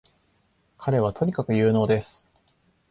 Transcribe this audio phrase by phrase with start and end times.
[0.79, 2.25] 彼はとにかく有能です